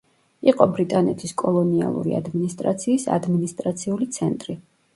იყო 0.51 0.65
ბრიტანეთის 0.77 1.33
კოლონიალური 1.41 2.17
ადმინისტრაციის 2.21 3.07
ადმინისტრაციული 3.21 4.13
ცენტრი. 4.21 4.61